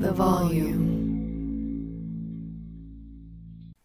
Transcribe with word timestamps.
the 0.00 0.12
volume. 0.12 0.96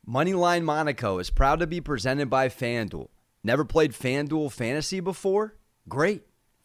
Moneyline 0.08 0.63
Monaco 0.63 1.17
is 1.17 1.32
proud 1.32 1.59
to 1.59 1.66
be 1.66 1.82
presented 1.82 2.29
by 2.29 2.50
FanDuel. 2.50 3.08
Never 3.43 3.66
played 3.66 3.93
FanDuel 3.93 4.52
Fantasy 4.52 5.00
before? 5.00 5.56
Great. 5.90 6.22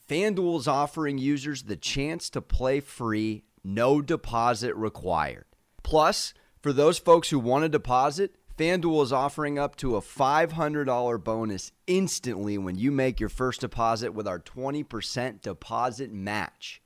FanDuel 0.09 0.59
is 0.59 0.69
offering 0.69 1.17
users 1.17 1.63
the 1.63 1.77
chance 1.77 2.29
to 2.31 2.43
play 2.43 2.81
free, 2.81 3.45
no 3.65 4.03
deposit 4.03 4.75
required. 4.77 5.47
Plus, 5.83 6.35
for 6.61 6.75
those 6.75 6.99
folks 6.99 7.31
who 7.31 7.39
want 7.39 7.65
to 7.65 7.71
deposit, 7.71 8.35
FanDuel 8.59 9.03
is 9.03 9.13
offering 9.15 9.59
up 9.59 9.77
to 9.77 9.97
a 9.97 10.03
$500 10.03 11.25
bonus 11.25 11.73
instantly 11.87 12.59
when 12.59 12.77
you 12.77 12.91
make 12.93 13.19
your 13.19 13.31
first 13.31 13.63
deposit 13.63 14.13
with 14.13 14.29
our 14.29 14.41
20% 14.41 15.41
deposit 15.41 16.13
match. 16.13 16.83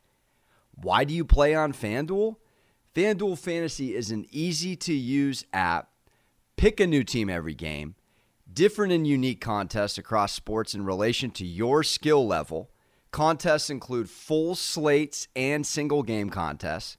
Why 0.75 1.03
do 1.03 1.13
you 1.13 1.25
play 1.25 1.55
on 1.55 1.73
FanDuel? 1.73 2.37
FanDuel 2.95 3.39
Fantasy 3.39 3.95
is 3.95 4.11
an 4.11 4.27
easy 4.31 4.77
to 4.77 4.93
use 4.93 5.47
app. 5.55 5.89
Pick 6.59 6.79
a 6.79 6.87
new 6.87 7.03
team 7.03 7.31
every 7.31 7.55
game, 7.55 7.95
different 8.53 8.93
and 8.93 9.07
unique 9.07 9.41
contests 9.41 9.97
across 9.97 10.35
sports 10.35 10.75
in 10.75 10.85
relation 10.85 11.31
to 11.31 11.47
your 11.47 11.83
skill 11.83 12.27
level. 12.27 12.71
Contests 13.11 13.71
include 13.71 14.11
full 14.11 14.55
slates 14.55 15.27
and 15.35 15.67
single 15.67 16.03
game 16.03 16.29
contests. 16.29 16.99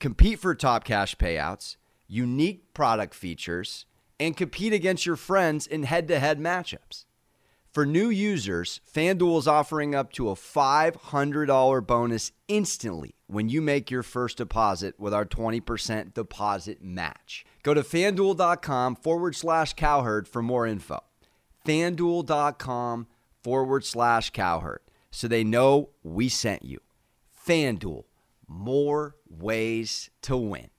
Compete 0.00 0.40
for 0.40 0.56
top 0.56 0.82
cash 0.82 1.14
payouts, 1.14 1.76
unique 2.08 2.74
product 2.74 3.14
features, 3.14 3.86
and 4.18 4.36
compete 4.36 4.72
against 4.72 5.06
your 5.06 5.16
friends 5.16 5.68
in 5.68 5.84
head 5.84 6.08
to 6.08 6.18
head 6.18 6.40
matchups. 6.40 7.04
For 7.78 7.86
new 7.86 8.10
users, 8.10 8.80
FanDuel 8.92 9.38
is 9.38 9.46
offering 9.46 9.94
up 9.94 10.12
to 10.14 10.30
a 10.30 10.34
$500 10.34 11.86
bonus 11.86 12.32
instantly 12.48 13.14
when 13.28 13.48
you 13.48 13.62
make 13.62 13.88
your 13.88 14.02
first 14.02 14.38
deposit 14.38 14.98
with 14.98 15.14
our 15.14 15.24
20% 15.24 16.12
deposit 16.12 16.82
match. 16.82 17.44
Go 17.62 17.74
to 17.74 17.82
fanduel.com 17.82 18.96
forward 18.96 19.36
slash 19.36 19.74
cowherd 19.74 20.26
for 20.26 20.42
more 20.42 20.66
info. 20.66 20.98
Fanduel.com 21.64 23.06
forward 23.44 23.84
slash 23.84 24.30
cowherd 24.30 24.80
so 25.12 25.28
they 25.28 25.44
know 25.44 25.90
we 26.02 26.28
sent 26.28 26.64
you. 26.64 26.80
FanDuel, 27.46 28.06
more 28.48 29.14
ways 29.30 30.10
to 30.22 30.36
win. 30.36 30.70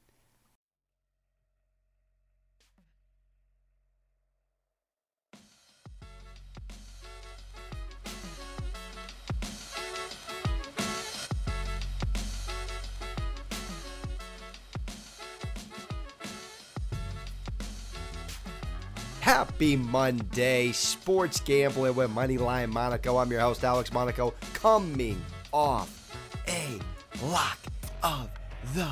Happy 19.30 19.76
Monday, 19.76 20.72
sports 20.72 21.40
gambling 21.40 21.94
with 21.94 22.10
Moneyline 22.10 22.70
Monaco. 22.70 23.18
I'm 23.18 23.30
your 23.30 23.42
host, 23.42 23.64
Alex 23.64 23.94
Monaco, 23.94 24.34
coming 24.56 25.24
off 25.54 26.18
a 26.48 26.80
lock 27.24 27.60
of 28.02 28.28
the 28.74 28.90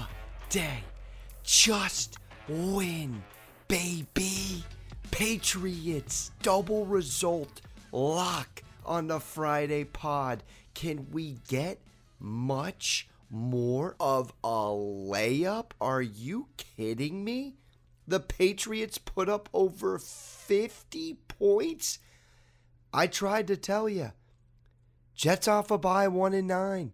day. 0.52 0.83
Just 1.44 2.19
win, 2.47 3.23
baby. 3.67 4.63
Patriots, 5.09 6.29
double 6.44 6.85
result, 6.85 7.61
lock 7.91 8.61
on 8.85 9.07
the 9.07 9.19
Friday 9.19 9.85
pod. 9.85 10.44
Can 10.75 11.07
we 11.11 11.39
get 11.47 11.79
much 12.19 13.07
more 13.31 13.95
of 13.99 14.31
a 14.44 14.47
layup? 14.47 15.72
Are 15.81 16.03
you 16.03 16.45
kidding 16.57 17.23
me? 17.23 17.55
The 18.08 18.22
Patriots 18.22 18.97
put 18.97 19.27
up 19.27 19.50
over 19.53 20.00
50 20.00 21.17
points. 21.27 22.00
I 22.94 23.07
tried 23.07 23.47
to 23.47 23.57
tell 23.57 23.90
you. 23.90 24.13
Jets 25.13 25.47
off 25.47 25.72
a 25.72 25.78
bye, 25.78 26.07
one 26.07 26.34
and 26.34 26.47
nine. 26.47 26.94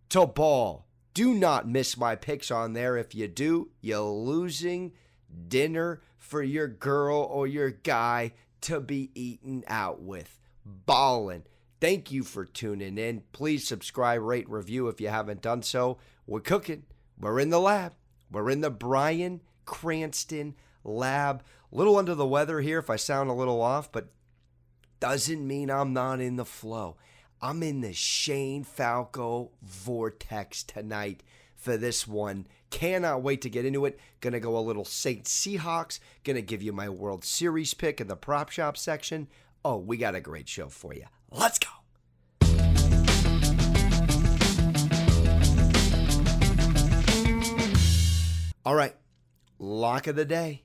to 0.10 0.26
ball. 0.26 0.88
Do 1.14 1.34
not 1.34 1.68
miss 1.68 1.98
my 1.98 2.16
picks 2.16 2.52
on 2.52 2.74
there. 2.74 2.96
If 2.96 3.16
you 3.16 3.28
do, 3.28 3.70
you're 3.82 4.02
losing 4.02 4.94
dinner 5.48 6.02
for 6.18 6.44
your 6.44 6.68
girl 6.68 7.20
or 7.20 7.48
your 7.48 7.72
guy 7.72 8.34
to 8.62 8.80
be 8.80 9.12
eaten 9.16 9.64
out 9.68 10.02
with. 10.02 10.40
Ballin'. 10.66 11.44
Thank 11.80 12.12
you 12.12 12.24
for 12.24 12.46
tuning 12.46 12.98
in. 12.98 13.24
Please 13.32 13.68
subscribe, 13.68 14.22
rate, 14.22 14.50
review 14.50 14.88
if 14.88 15.00
you 15.00 15.10
haven't 15.10 15.42
done 15.42 15.62
so. 15.62 16.00
We're 16.26 16.40
cooking. 16.40 16.84
We're 17.20 17.40
in 17.40 17.50
the 17.50 17.60
lab. 17.60 17.94
We're 18.32 18.50
in 18.50 18.62
the 18.62 18.72
Bryan 18.72 19.42
Cranston 19.66 20.56
lab. 20.84 21.44
Little 21.72 21.98
under 21.98 22.16
the 22.16 22.26
weather 22.26 22.62
here 22.62 22.80
if 22.80 22.90
I 22.90 22.96
sound 22.96 23.30
a 23.30 23.34
little 23.34 23.62
off, 23.62 23.92
but 23.92 24.10
doesn't 25.00 25.46
mean 25.46 25.70
I'm 25.70 25.94
not 25.94 26.20
in 26.20 26.36
the 26.36 26.46
flow. 26.46 26.98
I'm 27.40 27.62
in 27.62 27.82
the 27.82 27.94
Shane 27.94 28.64
Falco 28.64 29.52
vortex 29.62 30.64
tonight 30.64 31.22
for 31.56 31.78
this 31.78 32.08
one. 32.08 32.48
Cannot 32.72 33.22
wait 33.22 33.42
to 33.44 33.50
get 33.50 33.64
into 33.64 33.86
it. 33.86 34.00
Gonna 34.22 34.40
go 34.40 34.58
a 34.58 34.60
little 34.60 34.86
Saint 34.86 35.26
Seahawks. 35.26 36.00
Gonna 36.24 36.42
give 36.42 36.64
you 36.64 36.74
my 36.74 36.90
World 36.90 37.24
Series 37.24 37.76
pick 37.76 38.02
in 38.02 38.08
the 38.08 38.16
prop 38.16 38.50
shop 38.50 38.76
section. 38.76 39.28
Oh, 39.64 39.78
we 39.78 39.98
got 39.98 40.16
a 40.16 40.20
great 40.20 40.50
show 40.50 40.68
for 40.68 40.96
you. 40.96 41.06
Let's 41.30 41.60
go. 41.60 41.70
All 48.66 48.76
right, 48.76 48.96
lock 49.60 50.08
of 50.08 50.16
the 50.16 50.26
day. 50.26 50.64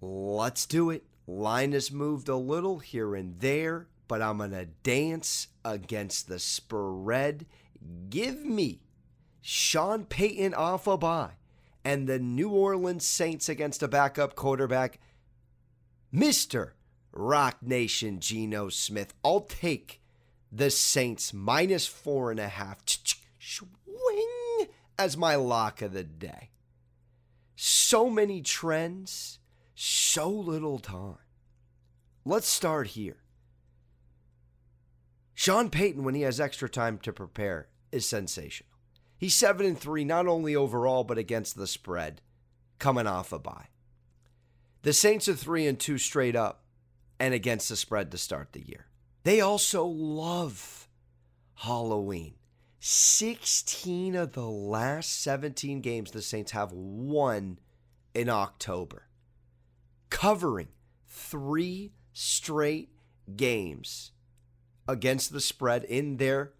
Let's 0.00 0.64
do 0.64 0.88
it. 0.88 1.04
Line 1.26 1.72
has 1.72 1.92
moved 1.92 2.30
a 2.30 2.36
little 2.36 2.78
here 2.78 3.14
and 3.14 3.38
there 3.40 3.88
but 4.14 4.22
I'm 4.22 4.38
going 4.38 4.52
to 4.52 4.66
dance 4.84 5.48
against 5.64 6.28
the 6.28 6.38
spread. 6.38 7.46
Give 8.10 8.44
me 8.44 8.82
Sean 9.40 10.04
Payton 10.04 10.54
off 10.54 10.86
a 10.86 10.96
bye 10.96 11.32
and 11.84 12.06
the 12.06 12.20
New 12.20 12.50
Orleans 12.50 13.04
Saints 13.04 13.48
against 13.48 13.82
a 13.82 13.88
backup 13.88 14.36
quarterback, 14.36 15.00
Mr. 16.14 16.74
Rock 17.10 17.56
Nation 17.60 18.20
Geno 18.20 18.68
Smith. 18.68 19.14
I'll 19.24 19.40
take 19.40 20.00
the 20.52 20.70
Saints 20.70 21.34
minus 21.34 21.88
four 21.88 22.30
and 22.30 22.38
a 22.38 22.46
half. 22.46 22.84
Swing 23.40 24.68
as 24.96 25.16
my 25.16 25.34
lock 25.34 25.82
of 25.82 25.92
the 25.92 26.04
day. 26.04 26.50
So 27.56 28.08
many 28.08 28.42
trends, 28.42 29.40
so 29.74 30.30
little 30.30 30.78
time. 30.78 31.16
Let's 32.24 32.46
start 32.46 32.86
here. 32.86 33.23
Sean 35.34 35.68
Payton, 35.68 36.04
when 36.04 36.14
he 36.14 36.22
has 36.22 36.40
extra 36.40 36.68
time 36.68 36.98
to 36.98 37.12
prepare, 37.12 37.68
is 37.90 38.06
sensational. 38.06 38.70
He's 39.18 39.34
7 39.34 39.66
and 39.66 39.78
3, 39.78 40.04
not 40.04 40.26
only 40.26 40.54
overall, 40.54 41.04
but 41.04 41.18
against 41.18 41.56
the 41.56 41.66
spread, 41.66 42.20
coming 42.78 43.06
off 43.06 43.32
a 43.32 43.38
bye. 43.38 43.68
The 44.82 44.92
Saints 44.92 45.28
are 45.28 45.34
3 45.34 45.66
and 45.66 45.80
2 45.80 45.98
straight 45.98 46.36
up 46.36 46.62
and 47.18 47.32
against 47.32 47.68
the 47.68 47.76
spread 47.76 48.10
to 48.10 48.18
start 48.18 48.52
the 48.52 48.66
year. 48.66 48.86
They 49.22 49.40
also 49.40 49.84
love 49.84 50.88
Halloween. 51.54 52.34
16 52.80 54.14
of 54.14 54.32
the 54.32 54.46
last 54.46 55.22
17 55.22 55.80
games 55.80 56.10
the 56.10 56.20
Saints 56.20 56.52
have 56.52 56.70
won 56.70 57.58
in 58.12 58.28
October, 58.28 59.08
covering 60.10 60.68
three 61.08 61.92
straight 62.12 62.90
games 63.36 64.12
against 64.88 65.32
the 65.32 65.40
spread 65.40 65.84
in 65.84 66.16
their 66.18 66.52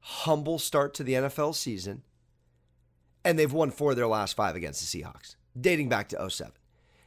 humble 0.00 0.58
start 0.58 0.94
to 0.94 1.04
the 1.04 1.14
NFL 1.14 1.54
season. 1.54 2.02
And 3.24 3.38
they've 3.38 3.52
won 3.52 3.70
four 3.70 3.92
of 3.92 3.96
their 3.96 4.06
last 4.08 4.34
five 4.34 4.56
against 4.56 4.80
the 4.80 5.02
Seahawks, 5.02 5.36
dating 5.58 5.88
back 5.88 6.08
to 6.08 6.30
07. 6.30 6.52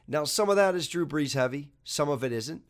Now, 0.08 0.24
some 0.24 0.48
of 0.48 0.56
that 0.56 0.74
is 0.74 0.88
Drew 0.88 1.06
Brees 1.06 1.34
heavy, 1.34 1.72
some 1.84 2.08
of 2.08 2.24
it 2.24 2.32
isn't. 2.32 2.62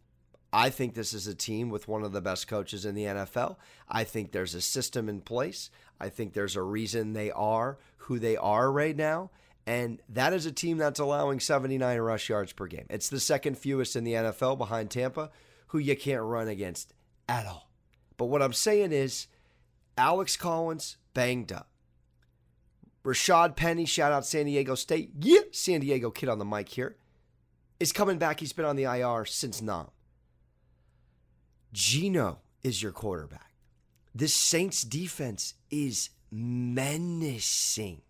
I 0.53 0.70
think 0.70 0.94
this 0.94 1.12
is 1.12 1.26
a 1.26 1.35
team 1.35 1.70
with 1.70 1.87
one 1.87 2.03
of 2.03 2.12
the 2.12 2.20
best 2.20 2.49
coaches 2.49 2.87
in 2.87 2.94
the 2.94 3.05
NFL. 3.05 3.56
I 3.88 4.05
think 4.05 4.32
there's 4.32 4.55
a 4.55 4.61
system 4.61 5.09
in 5.09 5.20
place. 5.20 5.70
I 6.00 6.09
think 6.09 6.32
there's 6.32 6.56
a 6.56 6.62
reason 6.62 7.12
they 7.12 7.31
are 7.31 7.79
who 7.99 8.19
they 8.19 8.37
are 8.37 8.73
right 8.73 8.97
now. 8.97 9.31
And 9.67 10.00
that 10.09 10.32
is 10.32 10.47
a 10.47 10.52
team 10.52 10.79
that's 10.79 11.00
allowing 11.00 11.41
79 11.41 11.99
rush 11.99 12.29
yards 12.29 12.52
per 12.52 12.67
game. 12.69 12.87
It's 12.88 13.09
the 13.09 13.20
second 13.20 13.59
fewest 13.59 13.97
in 13.97 14.05
the 14.05 14.12
NFL 14.12 14.59
behind 14.59 14.91
Tampa, 14.91 15.31
who 15.69 15.79
you 15.79 15.97
can't 15.97 16.23
run 16.23 16.49
against 16.49 16.94
at 17.28 17.46
all. 17.46 17.70
But 18.17 18.26
what 18.26 18.43
I'm 18.43 18.52
saying 18.52 18.93
is, 18.93 19.26
Alex 19.99 20.37
Collins 20.37 20.96
banged 21.14 21.52
up. 21.52 21.69
Rashad 23.05 23.56
Penny, 23.56 23.84
shout 23.84 24.12
out 24.12 24.26
San 24.26 24.46
Diego 24.46 24.75
State. 24.75 25.12
Yeah, 25.20 25.40
San 25.52 25.81
Diego 25.81 26.11
kid 26.11 26.28
on 26.28 26.38
the 26.38 26.44
mic 26.44 26.69
here. 26.70 26.96
Is 27.78 27.93
coming 27.93 28.19
back. 28.19 28.40
He's 28.40 28.52
been 28.52 28.64
on 28.64 28.76
the 28.76 28.84
IR 28.84 29.25
since 29.26 29.62
Nam. 29.62 29.88
Geno 31.73 32.40
is 32.62 32.82
your 32.82 32.93
quarterback. 32.93 33.52
This 34.14 34.34
Saints 34.34 34.82
defense 34.82 35.55
is 35.70 36.11
menacing. 36.31 38.00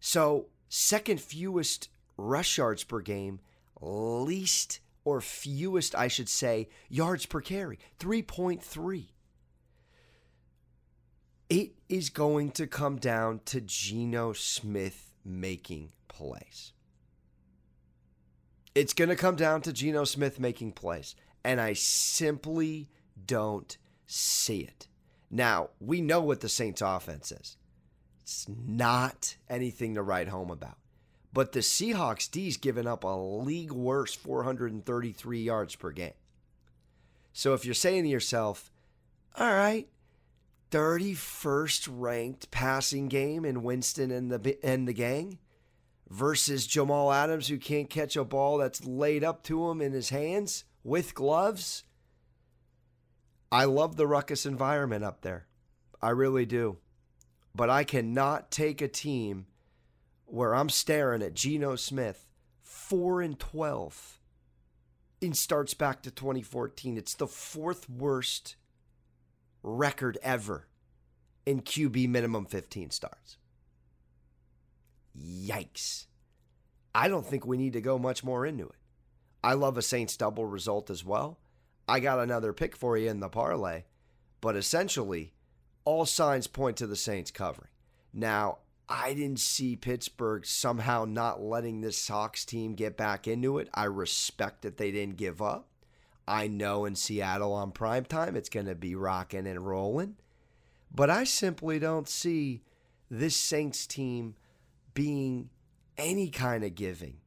So, 0.00 0.46
second 0.68 1.20
fewest 1.20 1.88
rush 2.16 2.58
yards 2.58 2.82
per 2.84 3.00
game, 3.00 3.40
least 3.80 4.80
or 5.04 5.20
fewest, 5.20 5.94
I 5.94 6.08
should 6.08 6.28
say, 6.28 6.68
yards 6.88 7.26
per 7.26 7.40
carry 7.40 7.78
3.3. 7.98 9.06
It 11.50 11.72
is 11.88 12.08
going 12.08 12.52
to 12.52 12.66
come 12.66 12.96
down 12.96 13.40
to 13.46 13.60
Geno 13.60 14.32
Smith 14.32 15.12
making 15.24 15.92
plays. 16.08 16.72
It's 18.74 18.94
going 18.94 19.10
to 19.10 19.16
come 19.16 19.36
down 19.36 19.60
to 19.62 19.72
Geno 19.72 20.04
Smith 20.04 20.40
making 20.40 20.72
plays. 20.72 21.14
And 21.44 21.60
I 21.60 21.74
simply 21.74 22.88
don't 23.26 23.76
see 24.06 24.60
it. 24.60 24.88
Now, 25.30 25.70
we 25.80 26.00
know 26.00 26.20
what 26.20 26.40
the 26.40 26.48
Saints 26.48 26.80
offense 26.80 27.32
is. 27.32 27.56
It's 28.22 28.46
not 28.48 29.36
anything 29.50 29.94
to 29.96 30.02
write 30.02 30.28
home 30.28 30.50
about. 30.50 30.78
But 31.32 31.52
the 31.52 31.60
Seahawks 31.60 32.30
D's 32.30 32.56
given 32.56 32.86
up 32.86 33.04
a 33.04 33.08
league 33.08 33.72
worst 33.72 34.18
433 34.18 35.42
yards 35.42 35.74
per 35.74 35.90
game. 35.90 36.12
So 37.32 37.54
if 37.54 37.64
you're 37.64 37.74
saying 37.74 38.04
to 38.04 38.10
yourself, 38.10 38.70
all 39.36 39.52
right, 39.52 39.88
31st 40.70 41.88
ranked 41.90 42.50
passing 42.50 43.08
game 43.08 43.44
in 43.44 43.62
Winston 43.62 44.10
and 44.10 44.30
the 44.30 44.58
and 44.64 44.86
the 44.86 44.92
gang 44.92 45.38
versus 46.08 46.66
Jamal 46.66 47.12
Adams 47.12 47.48
who 47.48 47.58
can't 47.58 47.88
catch 47.88 48.16
a 48.16 48.24
ball 48.24 48.58
that's 48.58 48.84
laid 48.84 49.24
up 49.24 49.42
to 49.44 49.70
him 49.70 49.80
in 49.80 49.92
his 49.92 50.10
hands 50.10 50.64
with 50.84 51.14
gloves. 51.14 51.84
I 53.50 53.64
love 53.64 53.96
the 53.96 54.06
ruckus 54.06 54.46
environment 54.46 55.04
up 55.04 55.22
there. 55.22 55.46
I 56.00 56.10
really 56.10 56.46
do. 56.46 56.78
But 57.54 57.68
I 57.68 57.84
cannot 57.84 58.50
take 58.50 58.80
a 58.80 58.88
team 58.88 59.46
where 60.32 60.54
I'm 60.54 60.70
staring 60.70 61.20
at 61.20 61.34
Geno 61.34 61.76
Smith 61.76 62.26
4 62.62 63.20
and 63.20 63.38
12 63.38 64.18
in 65.20 65.34
starts 65.34 65.74
back 65.74 66.00
to 66.02 66.10
2014. 66.10 66.96
It's 66.96 67.12
the 67.12 67.26
fourth 67.26 67.86
worst 67.90 68.56
record 69.62 70.16
ever 70.22 70.68
in 71.44 71.60
QB 71.60 72.08
minimum 72.08 72.46
15 72.46 72.88
starts. 72.88 73.36
Yikes. 75.14 76.06
I 76.94 77.08
don't 77.08 77.26
think 77.26 77.44
we 77.44 77.58
need 77.58 77.74
to 77.74 77.82
go 77.82 77.98
much 77.98 78.24
more 78.24 78.46
into 78.46 78.64
it. 78.64 78.76
I 79.44 79.52
love 79.52 79.76
a 79.76 79.82
Saints 79.82 80.16
double 80.16 80.46
result 80.46 80.88
as 80.88 81.04
well. 81.04 81.40
I 81.86 82.00
got 82.00 82.20
another 82.20 82.54
pick 82.54 82.74
for 82.74 82.96
you 82.96 83.10
in 83.10 83.20
the 83.20 83.28
parlay, 83.28 83.84
but 84.40 84.56
essentially, 84.56 85.34
all 85.84 86.06
signs 86.06 86.46
point 86.46 86.78
to 86.78 86.86
the 86.86 86.96
Saints 86.96 87.30
covering. 87.30 87.68
Now, 88.14 88.60
I 88.88 89.14
didn't 89.14 89.40
see 89.40 89.76
Pittsburgh 89.76 90.44
somehow 90.44 91.04
not 91.04 91.42
letting 91.42 91.80
this 91.80 91.96
Sox 91.96 92.44
team 92.44 92.74
get 92.74 92.96
back 92.96 93.26
into 93.26 93.58
it. 93.58 93.68
I 93.72 93.84
respect 93.84 94.62
that 94.62 94.76
they 94.76 94.90
didn't 94.90 95.16
give 95.16 95.40
up. 95.40 95.68
I 96.26 96.46
know 96.46 96.84
in 96.84 96.94
Seattle 96.94 97.52
on 97.52 97.72
prime 97.72 98.04
time 98.04 98.36
it's 98.36 98.48
going 98.48 98.66
to 98.66 98.74
be 98.74 98.94
rocking 98.94 99.46
and 99.46 99.66
rolling. 99.66 100.16
But 100.94 101.10
I 101.10 101.24
simply 101.24 101.78
don't 101.78 102.08
see 102.08 102.62
this 103.10 103.36
Saints 103.36 103.86
team 103.86 104.34
being 104.94 105.50
any 105.96 106.28
kind 106.28 106.64
of 106.64 106.74
giving 106.74 107.18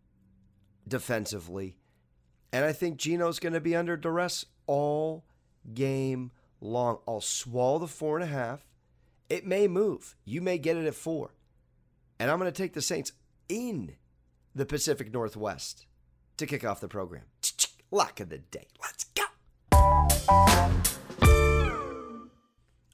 defensively. 0.88 1.78
And 2.54 2.64
I 2.64 2.74
think 2.74 2.98
Geno's 2.98 3.40
going 3.40 3.54
to 3.54 3.62
be 3.62 3.76
under 3.76 3.98
duress 3.98 4.46
all 4.68 5.26
game 5.74 6.32
long. 6.62 7.00
I'll 7.08 7.22
swallow 7.22 7.80
the 7.80 7.88
four 7.88 8.18
and 8.18 8.24
a 8.24 8.34
half. 8.34 8.66
It 9.30 9.46
may 9.46 9.68
move. 9.68 10.16
You 10.26 10.42
may 10.42 10.58
get 10.58 10.78
it 10.78 10.86
at 10.86 10.96
four. 10.96 11.32
And 12.20 12.32
I'm 12.32 12.40
going 12.40 12.52
to 12.52 12.58
take 12.58 12.74
the 12.74 12.82
Saints 12.82 13.12
in 13.50 13.96
the 14.54 14.66
Pacific 14.66 15.14
Northwest 15.14 15.86
to 16.38 16.46
kick 16.46 16.64
off 16.64 16.80
the 16.80 16.88
program. 16.88 17.24
Lock 17.92 18.20
of 18.20 18.30
the 18.30 18.38
day. 18.38 18.68
Let's 18.82 19.04
go. 19.04 19.24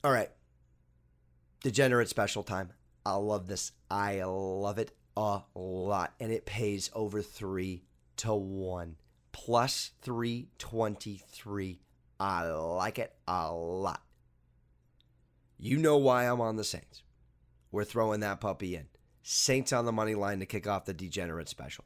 All 0.03 0.11
right. 0.11 0.29
Degenerate 1.63 2.09
special 2.09 2.43
time. 2.43 2.71
I 3.05 3.13
love 3.15 3.47
this. 3.47 3.71
I 3.89 4.23
love 4.23 4.79
it 4.79 4.91
a 5.15 5.39
lot. 5.53 6.13
And 6.19 6.31
it 6.31 6.45
pays 6.45 6.89
over 6.93 7.21
three 7.21 7.83
to 8.17 8.33
one. 8.33 8.95
Plus 9.31 9.91
323. 10.01 11.81
I 12.19 12.43
like 12.45 12.99
it 12.99 13.13
a 13.27 13.51
lot. 13.51 14.01
You 15.57 15.77
know 15.77 15.97
why 15.97 16.25
I'm 16.25 16.41
on 16.41 16.55
the 16.55 16.63
Saints. 16.63 17.03
We're 17.71 17.83
throwing 17.83 18.19
that 18.21 18.41
puppy 18.41 18.75
in. 18.75 18.87
Saints 19.23 19.71
on 19.71 19.85
the 19.85 19.91
money 19.91 20.15
line 20.15 20.39
to 20.39 20.45
kick 20.45 20.67
off 20.67 20.85
the 20.85 20.93
degenerate 20.93 21.49
special. 21.49 21.85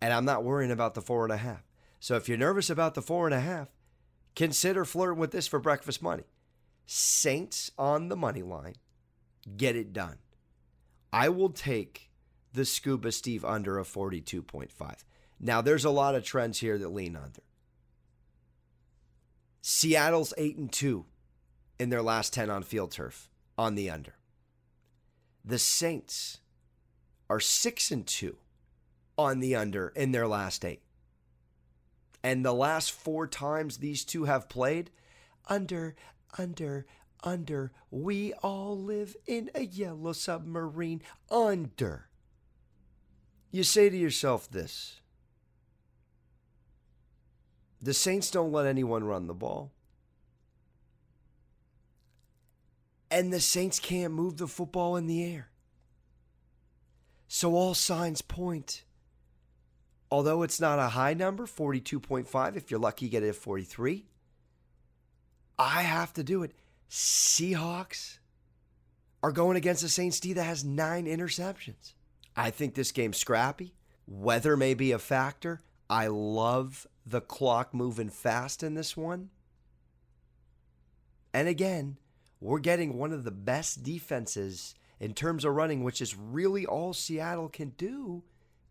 And 0.00 0.12
I'm 0.12 0.24
not 0.24 0.44
worrying 0.44 0.70
about 0.70 0.94
the 0.94 1.02
four 1.02 1.24
and 1.24 1.32
a 1.32 1.38
half. 1.38 1.64
So 2.00 2.14
if 2.14 2.28
you're 2.28 2.38
nervous 2.38 2.70
about 2.70 2.94
the 2.94 3.02
four 3.02 3.26
and 3.26 3.34
a 3.34 3.40
half, 3.40 3.68
consider 4.36 4.84
flirting 4.84 5.18
with 5.18 5.32
this 5.32 5.48
for 5.48 5.58
breakfast 5.58 6.00
money. 6.00 6.24
Saints 6.86 7.70
on 7.76 8.08
the 8.08 8.16
money 8.16 8.42
line. 8.42 8.76
Get 9.56 9.76
it 9.76 9.92
done. 9.92 10.18
I 11.12 11.28
will 11.28 11.50
take 11.50 12.10
the 12.52 12.64
Scuba 12.64 13.12
Steve 13.12 13.44
under 13.44 13.78
a 13.78 13.84
42.5. 13.84 15.04
Now, 15.40 15.60
there's 15.60 15.84
a 15.84 15.90
lot 15.90 16.14
of 16.14 16.24
trends 16.24 16.60
here 16.60 16.78
that 16.78 16.88
lean 16.88 17.16
under. 17.16 17.42
Seattle's 19.60 20.32
8 20.38 20.56
and 20.56 20.72
2 20.72 21.04
in 21.78 21.90
their 21.90 22.02
last 22.02 22.32
10 22.32 22.50
on 22.50 22.62
field 22.62 22.92
turf 22.92 23.30
on 23.56 23.74
the 23.74 23.90
under. 23.90 24.17
The 25.44 25.58
Saints 25.58 26.38
are 27.30 27.40
6 27.40 27.90
and 27.90 28.06
2 28.06 28.36
on 29.16 29.40
the 29.40 29.56
under 29.56 29.88
in 29.88 30.12
their 30.12 30.26
last 30.26 30.64
8. 30.64 30.80
And 32.22 32.44
the 32.44 32.52
last 32.52 32.92
4 32.92 33.26
times 33.26 33.78
these 33.78 34.04
two 34.04 34.24
have 34.24 34.48
played 34.48 34.90
under 35.48 35.96
under 36.36 36.86
under 37.24 37.72
we 37.90 38.32
all 38.34 38.78
live 38.78 39.16
in 39.26 39.50
a 39.54 39.64
yellow 39.64 40.12
submarine 40.12 41.02
under. 41.30 42.08
You 43.50 43.64
say 43.64 43.88
to 43.88 43.96
yourself 43.96 44.50
this 44.50 45.00
the 47.80 47.94
Saints 47.94 48.30
don't 48.30 48.52
let 48.52 48.66
anyone 48.66 49.04
run 49.04 49.26
the 49.26 49.34
ball. 49.34 49.72
And 53.10 53.32
the 53.32 53.40
Saints 53.40 53.78
can't 53.78 54.12
move 54.12 54.36
the 54.36 54.46
football 54.46 54.96
in 54.96 55.06
the 55.06 55.24
air. 55.24 55.48
So 57.26 57.54
all 57.54 57.74
signs 57.74 58.22
point. 58.22 58.84
Although 60.10 60.42
it's 60.42 60.60
not 60.60 60.78
a 60.78 60.88
high 60.88 61.14
number, 61.14 61.46
42.5, 61.46 62.56
if 62.56 62.70
you're 62.70 62.80
lucky, 62.80 63.08
get 63.08 63.22
it 63.22 63.28
at 63.28 63.36
43. 63.36 64.06
I 65.58 65.82
have 65.82 66.12
to 66.14 66.24
do 66.24 66.42
it. 66.42 66.52
Seahawks 66.90 68.18
are 69.22 69.32
going 69.32 69.56
against 69.56 69.82
a 69.82 69.88
Saints 69.88 70.20
D 70.20 70.32
that 70.34 70.44
has 70.44 70.64
nine 70.64 71.06
interceptions. 71.06 71.92
I 72.36 72.50
think 72.50 72.74
this 72.74 72.92
game's 72.92 73.18
scrappy. 73.18 73.74
Weather 74.06 74.56
may 74.56 74.74
be 74.74 74.92
a 74.92 74.98
factor. 74.98 75.60
I 75.90 76.06
love 76.06 76.86
the 77.04 77.20
clock 77.20 77.74
moving 77.74 78.08
fast 78.08 78.62
in 78.62 78.74
this 78.74 78.96
one. 78.96 79.30
And 81.34 81.48
again, 81.48 81.96
we're 82.40 82.58
getting 82.58 82.96
one 82.96 83.12
of 83.12 83.24
the 83.24 83.30
best 83.30 83.82
defenses 83.82 84.74
in 85.00 85.14
terms 85.14 85.44
of 85.44 85.54
running, 85.54 85.84
which 85.84 86.00
is 86.00 86.16
really 86.16 86.66
all 86.66 86.92
Seattle 86.92 87.48
can 87.48 87.70
do 87.70 88.22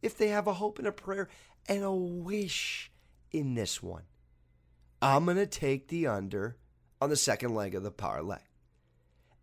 if 0.01 0.17
they 0.17 0.29
have 0.29 0.47
a 0.47 0.53
hope 0.53 0.79
and 0.79 0.87
a 0.87 0.91
prayer 0.91 1.27
and 1.67 1.83
a 1.83 1.91
wish 1.91 2.91
in 3.31 3.55
this 3.55 3.81
one. 3.81 4.03
I'm 5.01 5.25
going 5.25 5.37
to 5.37 5.45
take 5.45 5.87
the 5.87 6.07
under 6.07 6.57
on 7.01 7.09
the 7.09 7.15
second 7.15 7.53
leg 7.53 7.75
of 7.75 7.83
the 7.83 7.91
parlay. 7.91 8.39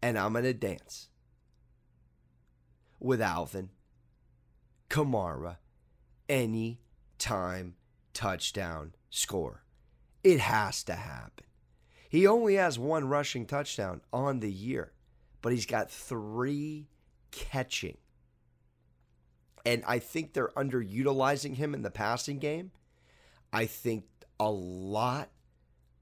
And 0.02 0.18
I'm 0.18 0.32
going 0.32 0.44
to 0.44 0.52
dance 0.52 1.08
with 2.98 3.22
Alvin 3.22 3.70
Kamara 4.90 5.56
any 6.28 6.80
time 7.18 7.74
touchdown 8.12 8.94
score. 9.10 9.64
It 10.22 10.40
has 10.40 10.82
to 10.84 10.94
happen. 10.94 11.46
He 12.14 12.28
only 12.28 12.54
has 12.54 12.78
one 12.78 13.08
rushing 13.08 13.44
touchdown 13.44 14.00
on 14.12 14.38
the 14.38 14.52
year, 14.52 14.92
but 15.42 15.50
he's 15.50 15.66
got 15.66 15.90
three 15.90 16.86
catching. 17.32 17.96
And 19.66 19.82
I 19.84 19.98
think 19.98 20.32
they're 20.32 20.52
underutilizing 20.56 21.56
him 21.56 21.74
in 21.74 21.82
the 21.82 21.90
passing 21.90 22.38
game. 22.38 22.70
I 23.52 23.66
think 23.66 24.04
a 24.38 24.48
lot 24.48 25.30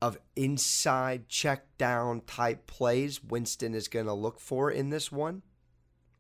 of 0.02 0.19
inside 0.37 1.31
check 1.31 1.78
down 1.78 2.21
type 2.26 2.66
plays 2.66 3.25
Winston 3.25 3.75
is 3.75 3.88
going 3.88 4.04
to 4.04 4.12
look 4.12 4.38
for 4.38 4.71
in 4.71 4.90
this 4.90 5.11
one 5.11 5.40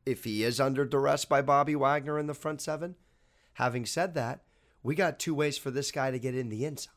if 0.06 0.24
he 0.24 0.42
is 0.42 0.58
under 0.58 0.86
duress 0.86 1.26
by 1.26 1.42
Bobby 1.42 1.76
Wagner 1.76 2.18
in 2.18 2.28
the 2.28 2.32
front 2.32 2.62
seven. 2.62 2.94
Having 3.52 3.84
said 3.84 4.14
that, 4.14 4.40
we 4.82 4.94
got 4.94 5.18
two 5.18 5.34
ways 5.34 5.58
for 5.58 5.70
this 5.70 5.90
guy 5.92 6.10
to 6.10 6.18
get 6.18 6.34
in 6.34 6.48
the 6.48 6.62
zone. 6.62 6.94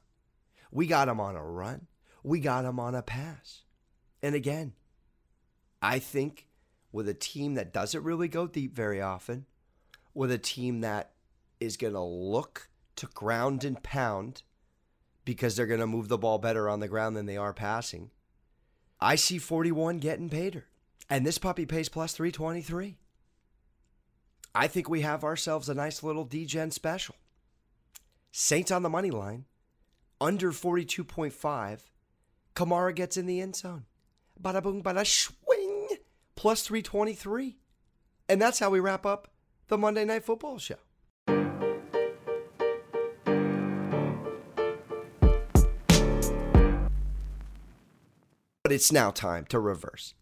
We 0.72 0.88
got 0.88 1.10
him 1.10 1.20
on 1.20 1.36
a 1.36 1.44
run, 1.44 1.88
we 2.26 2.40
got 2.40 2.66
him 2.66 2.80
on 2.80 2.96
a 2.96 3.04
pass. 3.04 3.62
And 4.24 4.34
again, 4.34 4.74
I 5.82 6.00
think 6.00 6.48
with 6.92 7.08
a 7.08 7.14
team 7.14 7.54
that 7.54 7.72
doesn't 7.72 8.04
really 8.04 8.28
go 8.28 8.48
deep 8.48 8.74
very 8.76 9.00
often, 9.00 9.46
with 10.16 10.32
a 10.32 10.40
team 10.40 10.82
that 10.82 11.12
is 11.60 11.78
going 11.78 11.94
to 11.94 12.02
look 12.02 12.70
to 12.96 13.06
ground 13.08 13.64
and 13.64 13.82
pound 13.84 14.42
because 15.24 15.56
they're 15.56 15.68
going 15.68 15.80
to 15.80 15.88
move 15.88 16.08
the 16.08 16.18
ball 16.18 16.40
better 16.40 16.68
on 16.68 16.80
the 16.80 16.88
ground 16.88 17.16
than 17.16 17.28
they 17.28 17.38
are 17.38 17.54
passing. 17.54 18.10
I 19.00 19.16
see 19.16 19.38
41 19.38 20.00
getting 20.00 20.30
paid 20.30 20.56
her. 20.56 20.66
And 21.08 21.26
this 21.26 21.38
puppy 21.38 21.68
pays 21.68 21.90
plus 21.90 22.14
323. 22.14 22.98
I 24.56 24.68
think 24.68 24.90
we 24.90 25.02
have 25.02 25.24
ourselves 25.24 25.70
a 25.70 25.76
nice 25.76 26.02
little 26.02 26.26
DGen 26.26 26.74
special. 26.74 27.16
Saints 28.32 28.72
on 28.72 28.82
the 28.82 28.90
money 28.90 29.12
line, 29.12 29.46
under 30.20 30.52
42.5. 30.52 31.82
Kamara 32.56 32.96
gets 32.96 33.18
in 33.18 33.26
the 33.26 33.42
end 33.42 33.56
zone. 33.56 33.86
Bada 34.42 34.64
boom, 34.64 34.82
bada 34.82 35.06
swing, 35.06 35.98
plus 36.36 36.62
323. 36.64 37.58
And 38.30 38.42
that's 38.42 38.60
how 38.60 38.70
we 38.70 38.80
wrap 38.80 39.06
up 39.06 39.28
the 39.68 39.78
Monday 39.78 40.06
Night 40.06 40.24
Football 40.24 40.58
show. 40.58 40.76
But 48.64 48.72
it's 48.72 48.92
now 48.92 49.12
time 49.12 49.46
to 49.50 49.60
reverse. 49.60 50.16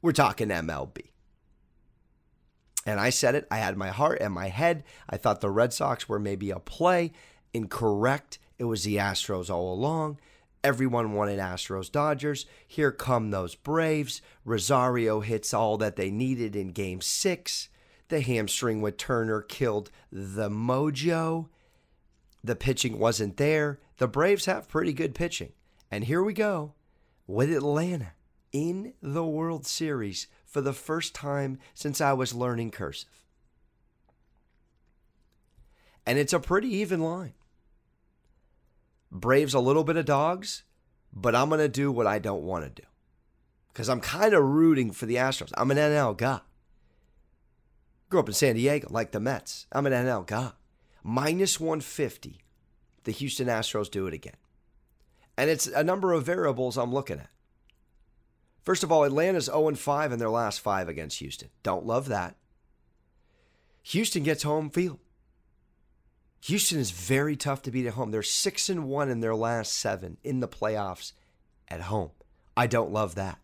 We're 0.00 0.12
talking 0.12 0.48
MLB. 0.48 1.10
And 2.86 3.00
I 3.00 3.10
said 3.10 3.34
it, 3.34 3.46
I 3.50 3.56
had 3.56 3.76
my 3.76 3.88
heart 3.88 4.18
and 4.20 4.32
my 4.32 4.48
head. 4.48 4.84
I 5.08 5.16
thought 5.16 5.40
the 5.40 5.50
Red 5.50 5.72
Sox 5.72 6.08
were 6.08 6.18
maybe 6.18 6.50
a 6.50 6.58
play. 6.58 7.12
Incorrect. 7.52 8.38
It 8.58 8.64
was 8.64 8.84
the 8.84 8.96
Astros 8.96 9.50
all 9.50 9.72
along. 9.72 10.18
Everyone 10.62 11.12
wanted 11.12 11.38
Astros 11.38 11.92
Dodgers. 11.92 12.46
Here 12.66 12.90
come 12.90 13.30
those 13.30 13.54
Braves. 13.54 14.22
Rosario 14.44 15.20
hits 15.20 15.52
all 15.52 15.76
that 15.78 15.96
they 15.96 16.10
needed 16.10 16.56
in 16.56 16.68
game 16.68 17.00
six. 17.00 17.68
The 18.08 18.20
hamstring 18.20 18.80
with 18.80 18.96
Turner 18.96 19.42
killed 19.42 19.90
the 20.10 20.48
mojo. 20.48 21.48
The 22.42 22.56
pitching 22.56 22.98
wasn't 22.98 23.36
there. 23.36 23.78
The 23.98 24.08
Braves 24.08 24.46
have 24.46 24.68
pretty 24.68 24.92
good 24.92 25.14
pitching. 25.14 25.52
And 25.90 26.04
here 26.04 26.22
we 26.22 26.32
go 26.32 26.72
with 27.26 27.52
Atlanta 27.52 28.12
in 28.52 28.94
the 29.02 29.24
World 29.24 29.66
Series 29.66 30.28
for 30.46 30.60
the 30.60 30.72
first 30.72 31.14
time 31.14 31.58
since 31.74 32.00
I 32.00 32.12
was 32.12 32.34
learning 32.34 32.70
cursive. 32.70 33.24
And 36.06 36.18
it's 36.18 36.32
a 36.32 36.40
pretty 36.40 36.68
even 36.76 37.00
line. 37.00 37.34
Braves 39.14 39.54
a 39.54 39.60
little 39.60 39.84
bit 39.84 39.96
of 39.96 40.04
dogs, 40.04 40.64
but 41.12 41.36
I'm 41.36 41.48
going 41.48 41.60
to 41.60 41.68
do 41.68 41.92
what 41.92 42.06
I 42.06 42.18
don't 42.18 42.42
want 42.42 42.64
to 42.64 42.82
do. 42.82 42.86
Because 43.72 43.88
I'm 43.88 44.00
kind 44.00 44.34
of 44.34 44.42
rooting 44.42 44.90
for 44.90 45.06
the 45.06 45.14
Astros. 45.14 45.52
I'm 45.56 45.70
an 45.70 45.76
NL 45.76 46.16
guy. 46.16 46.40
Grew 48.10 48.20
up 48.20 48.28
in 48.28 48.34
San 48.34 48.56
Diego, 48.56 48.88
like 48.90 49.12
the 49.12 49.20
Mets. 49.20 49.66
I'm 49.72 49.86
an 49.86 49.92
NL 49.92 50.26
guy. 50.26 50.50
Minus 51.04 51.60
150. 51.60 52.40
The 53.04 53.12
Houston 53.12 53.46
Astros 53.46 53.90
do 53.90 54.06
it 54.06 54.14
again. 54.14 54.36
And 55.36 55.48
it's 55.48 55.66
a 55.66 55.84
number 55.84 56.12
of 56.12 56.24
variables 56.24 56.76
I'm 56.76 56.92
looking 56.92 57.18
at. 57.18 57.30
First 58.64 58.82
of 58.82 58.90
all, 58.90 59.04
Atlanta's 59.04 59.46
0 59.46 59.74
5 59.74 60.12
in 60.12 60.18
their 60.18 60.30
last 60.30 60.60
five 60.60 60.88
against 60.88 61.18
Houston. 61.18 61.50
Don't 61.62 61.86
love 61.86 62.08
that. 62.08 62.36
Houston 63.82 64.22
gets 64.22 64.42
home 64.42 64.70
field. 64.70 64.98
Houston 66.44 66.78
is 66.78 66.90
very 66.90 67.36
tough 67.36 67.62
to 67.62 67.70
beat 67.70 67.86
at 67.86 67.94
home. 67.94 68.10
They're 68.10 68.22
6 68.22 68.68
and 68.68 68.84
1 68.84 69.08
in 69.08 69.20
their 69.20 69.34
last 69.34 69.72
7 69.72 70.18
in 70.22 70.40
the 70.40 70.48
playoffs 70.48 71.12
at 71.68 71.82
home. 71.82 72.10
I 72.54 72.66
don't 72.66 72.92
love 72.92 73.14
that. 73.14 73.38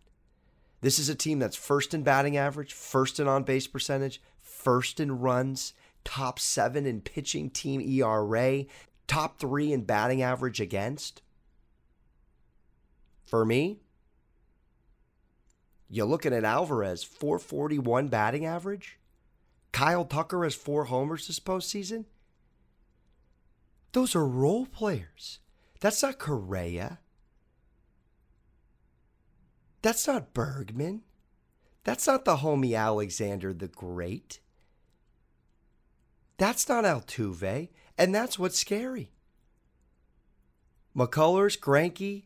This 0.81 0.99
is 0.99 1.09
a 1.09 1.15
team 1.15 1.39
that's 1.39 1.55
first 1.55 1.95
in 1.95 2.03
batting 2.03 2.37
average, 2.37 2.73
first 2.73 3.19
in 3.19 3.27
on 3.27 3.41
base 3.41 3.65
percentage, 3.65 4.21
first 4.39 4.99
in 4.99 5.17
runs, 5.17 5.73
top 6.03 6.37
7 6.37 6.85
in 6.85 7.01
pitching 7.01 7.49
team 7.49 7.81
ERA, 7.81 8.65
top 9.07 9.39
3 9.39 9.73
in 9.73 9.83
batting 9.83 10.21
average 10.21 10.61
against. 10.61 11.23
For 13.25 13.43
me, 13.43 13.79
you're 15.89 16.05
looking 16.05 16.33
at 16.35 16.43
Alvarez, 16.43 17.03
441 17.03 18.09
batting 18.09 18.45
average. 18.45 18.99
Kyle 19.71 20.05
Tucker 20.05 20.43
has 20.43 20.53
four 20.53 20.85
homers 20.85 21.25
this 21.25 21.39
postseason. 21.39 22.05
Those 23.93 24.15
are 24.15 24.25
role 24.25 24.65
players. 24.65 25.39
That's 25.79 26.01
not 26.01 26.19
Correa. 26.19 26.99
That's 29.81 30.07
not 30.07 30.33
Bregman. 30.33 31.01
That's 31.83 32.05
not 32.05 32.25
the 32.25 32.37
homie 32.37 32.77
Alexander 32.77 33.53
the 33.53 33.67
Great. 33.67 34.39
That's 36.37 36.69
not 36.69 36.85
Altuve. 36.85 37.69
And 37.97 38.15
that's 38.15 38.39
what's 38.39 38.59
scary. 38.59 39.11
McCullers, 40.95 41.57
Greinke, 41.57 42.23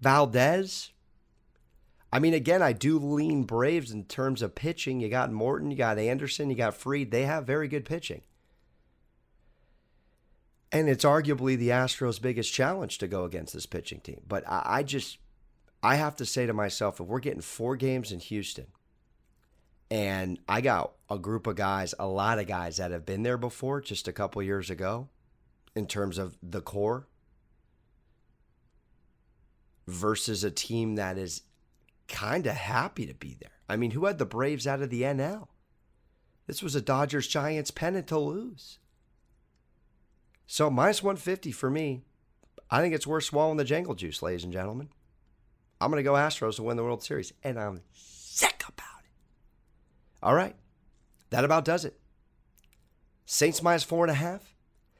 Valdez. 0.00 0.90
I 2.12 2.18
mean, 2.18 2.34
again, 2.34 2.62
I 2.62 2.72
do 2.72 2.98
lean 2.98 3.44
Braves 3.44 3.90
in 3.90 4.04
terms 4.04 4.42
of 4.42 4.54
pitching. 4.54 5.00
You 5.00 5.08
got 5.08 5.32
Morton, 5.32 5.70
you 5.70 5.76
got 5.76 5.98
Anderson, 5.98 6.50
you 6.50 6.56
got 6.56 6.74
Fried. 6.74 7.10
They 7.10 7.22
have 7.22 7.46
very 7.46 7.68
good 7.68 7.84
pitching. 7.84 8.22
And 10.72 10.88
it's 10.88 11.04
arguably 11.04 11.56
the 11.56 11.70
Astros' 11.70 12.22
biggest 12.22 12.52
challenge 12.52 12.98
to 12.98 13.08
go 13.08 13.24
against 13.24 13.54
this 13.54 13.66
pitching 13.66 14.00
team. 14.00 14.22
But 14.26 14.48
I, 14.48 14.62
I 14.66 14.82
just, 14.82 15.18
I 15.82 15.96
have 15.96 16.16
to 16.16 16.26
say 16.26 16.46
to 16.46 16.52
myself, 16.52 17.00
if 17.00 17.06
we're 17.06 17.18
getting 17.18 17.40
four 17.40 17.76
games 17.76 18.12
in 18.12 18.20
Houston, 18.20 18.66
and 19.90 20.38
I 20.48 20.60
got 20.60 20.92
a 21.10 21.18
group 21.18 21.48
of 21.48 21.56
guys, 21.56 21.94
a 21.98 22.06
lot 22.06 22.38
of 22.38 22.46
guys 22.46 22.76
that 22.76 22.92
have 22.92 23.04
been 23.04 23.24
there 23.24 23.36
before 23.36 23.80
just 23.80 24.06
a 24.06 24.12
couple 24.12 24.40
years 24.42 24.70
ago 24.70 25.08
in 25.74 25.86
terms 25.86 26.18
of 26.18 26.36
the 26.42 26.60
core 26.60 27.08
versus 29.88 30.44
a 30.44 30.50
team 30.50 30.94
that 30.94 31.18
is 31.18 31.42
kind 32.06 32.46
of 32.46 32.54
happy 32.54 33.06
to 33.06 33.14
be 33.14 33.36
there. 33.40 33.50
I 33.68 33.76
mean, 33.76 33.92
who 33.92 34.06
had 34.06 34.18
the 34.18 34.26
Braves 34.26 34.66
out 34.66 34.82
of 34.82 34.90
the 34.90 35.02
NL? 35.02 35.48
This 36.46 36.62
was 36.62 36.74
a 36.74 36.80
Dodgers 36.80 37.28
Giants 37.28 37.70
pennant 37.70 38.08
to 38.08 38.18
lose. 38.18 38.79
So 40.52 40.68
minus 40.68 41.00
150 41.00 41.52
for 41.52 41.70
me. 41.70 42.02
I 42.68 42.80
think 42.80 42.92
it's 42.92 43.06
worth 43.06 43.22
swallowing 43.22 43.56
the 43.56 43.62
jangle 43.62 43.94
juice, 43.94 44.20
ladies 44.20 44.42
and 44.42 44.52
gentlemen. 44.52 44.88
I'm 45.80 45.92
going 45.92 46.02
to 46.02 46.08
go 46.08 46.14
Astros 46.14 46.56
to 46.56 46.64
win 46.64 46.76
the 46.76 46.82
World 46.82 47.04
Series, 47.04 47.32
and 47.44 47.56
I'm 47.56 47.82
sick 47.94 48.64
about 48.66 49.04
it. 49.04 49.12
All 50.20 50.34
right. 50.34 50.56
That 51.30 51.44
about 51.44 51.64
does 51.64 51.84
it. 51.84 52.00
Saints 53.26 53.62
minus 53.62 53.84
four 53.84 54.02
and 54.02 54.10
a 54.10 54.14
half. 54.14 54.56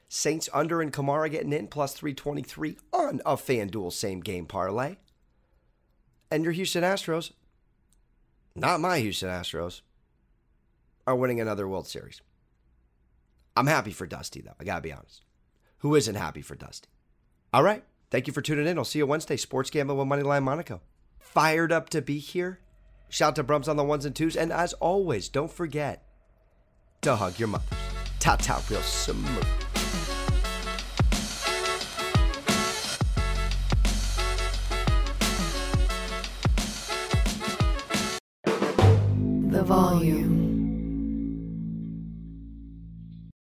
Saints 0.08 0.48
under 0.54 0.80
and 0.80 0.92
Kamara 0.92 1.28
getting 1.28 1.52
in 1.52 1.66
plus 1.66 1.94
323 1.94 2.76
on 2.92 3.20
a 3.26 3.36
FanDuel 3.36 3.92
same 3.92 4.20
game 4.20 4.46
parlay. 4.46 4.98
And 6.30 6.44
your 6.44 6.52
Houston 6.52 6.84
Astros, 6.84 7.32
not 8.54 8.78
my 8.78 9.00
Houston 9.00 9.28
Astros, 9.28 9.80
are 11.08 11.16
winning 11.16 11.40
another 11.40 11.66
World 11.66 11.88
Series. 11.88 12.20
I'm 13.56 13.66
happy 13.66 13.90
for 13.90 14.06
Dusty, 14.06 14.42
though. 14.42 14.54
I 14.60 14.62
got 14.62 14.76
to 14.76 14.82
be 14.82 14.92
honest. 14.92 15.24
Who 15.80 15.94
isn't 15.94 16.14
happy 16.14 16.42
for 16.42 16.54
Dusty? 16.54 16.88
All 17.52 17.62
right. 17.62 17.84
Thank 18.10 18.26
you 18.26 18.32
for 18.32 18.42
tuning 18.42 18.66
in. 18.66 18.76
I'll 18.76 18.84
see 18.84 18.98
you 18.98 19.06
Wednesday. 19.06 19.36
Sports 19.36 19.70
Gambling 19.70 19.98
with 19.98 20.08
Moneyline 20.08 20.42
Monaco. 20.42 20.82
Fired 21.18 21.72
up 21.72 21.88
to 21.90 22.02
be 22.02 22.18
here. 22.18 22.60
Shout 23.08 23.30
out 23.30 23.36
to 23.36 23.44
Brums 23.44 23.68
on 23.68 23.76
the 23.76 23.84
ones 23.84 24.04
and 24.04 24.14
twos. 24.14 24.36
And 24.36 24.52
as 24.52 24.72
always, 24.74 25.28
don't 25.28 25.50
forget 25.50 26.04
to 27.02 27.16
hug 27.16 27.38
your 27.38 27.48
mothers. 27.48 27.68
Ta 28.18 28.36
ta 28.36 28.62
real 28.68 28.82
smooth. 28.82 29.46